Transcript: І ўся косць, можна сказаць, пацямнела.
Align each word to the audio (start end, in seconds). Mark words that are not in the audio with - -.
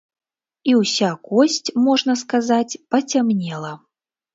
І 0.71 0.75
ўся 0.79 1.11
косць, 1.29 1.73
можна 1.85 2.19
сказаць, 2.25 2.71
пацямнела. 2.93 3.77